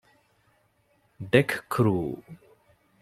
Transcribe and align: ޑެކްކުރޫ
ޑެކްކުރޫ 1.31 1.97